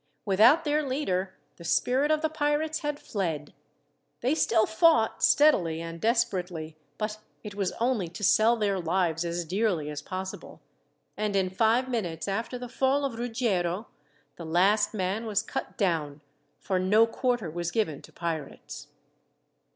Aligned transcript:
Without 0.25 0.63
their 0.63 0.81
leader, 0.81 1.35
the 1.57 1.63
spirit 1.63 2.09
of 2.09 2.23
the 2.23 2.27
pirates 2.29 2.79
had 2.79 2.99
fled. 2.99 3.53
They 4.21 4.33
still 4.33 4.65
fought, 4.65 5.21
steadily 5.21 5.79
and 5.79 6.01
desperately, 6.01 6.75
but 6.97 7.19
it 7.43 7.53
was 7.53 7.71
only 7.73 8.07
to 8.07 8.23
sell 8.23 8.55
their 8.57 8.79
lives 8.79 9.23
as 9.23 9.45
dearly 9.45 9.91
as 9.91 10.01
possible; 10.01 10.59
and 11.15 11.35
in 11.35 11.51
five 11.51 11.87
minutes 11.87 12.27
after 12.27 12.57
the 12.57 12.67
fall 12.67 13.05
of 13.05 13.19
Ruggiero 13.19 13.89
the 14.37 14.43
last 14.45 14.95
man 14.95 15.27
was 15.27 15.43
cut 15.43 15.77
down, 15.77 16.21
for 16.59 16.79
no 16.79 17.05
quarter 17.05 17.51
was 17.51 17.69
given 17.69 18.01
to 18.01 18.11
pirates. 18.11 18.87